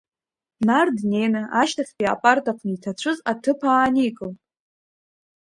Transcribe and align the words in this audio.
Нар 0.67 0.87
днеины 0.97 1.41
ашьҭахьтәи 1.61 2.11
апартаҟны 2.13 2.71
иҭацәыз 2.73 3.17
аҭыԥ 3.31 3.59
ааникылт. 3.73 4.37